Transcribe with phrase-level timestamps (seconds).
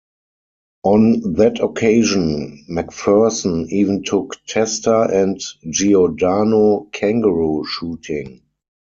[0.81, 5.39] On that occasion, McPherson even took Testa and
[5.69, 8.41] Giordano kangaroo shooting.